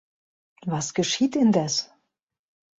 Was 0.65 0.95
geschieht 0.95 1.35
indes? 1.35 1.93